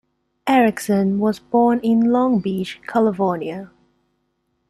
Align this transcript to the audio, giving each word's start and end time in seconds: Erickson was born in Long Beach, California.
Erickson 0.47 1.19
was 1.19 1.37
born 1.37 1.79
in 1.81 2.11
Long 2.11 2.39
Beach, 2.39 2.81
California. 2.87 3.69